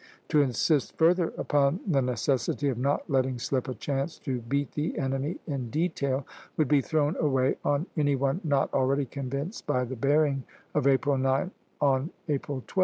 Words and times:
To 0.29 0.41
insist 0.41 0.97
further 0.97 1.31
upon 1.37 1.79
the 1.85 2.01
necessity 2.01 2.69
of 2.69 2.79
not 2.79 3.07
letting 3.07 3.37
slip 3.37 3.67
a 3.67 3.75
chance 3.75 4.17
to 4.21 4.41
beat 4.41 4.71
the 4.71 4.97
enemy 4.97 5.37
in 5.45 5.69
detail, 5.69 6.25
would 6.57 6.67
be 6.67 6.81
thrown 6.81 7.15
away 7.17 7.57
on 7.63 7.85
any 7.95 8.15
one 8.15 8.41
not 8.43 8.73
already 8.73 9.05
convinced 9.05 9.67
by 9.67 9.83
the 9.83 9.95
bearing 9.95 10.43
of 10.73 10.87
April 10.87 11.19
9 11.19 11.51
on 11.81 12.09
April 12.27 12.63
12. 12.65 12.79